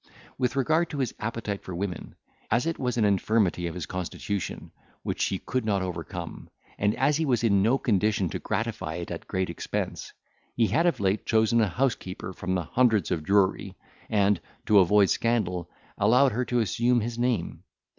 [0.39, 2.15] With regard to his appetite for women,
[2.49, 4.71] as it was an infirmity of his constitution,
[5.03, 9.11] which he could not overcome, and as he was in no condition to gratify it
[9.11, 10.11] at a great expense,
[10.55, 13.75] he had of late chosen a housekeeper from the hundreds of Drury,
[14.09, 15.69] and, to avoid scandal,
[15.99, 17.61] allowed her to assume his name.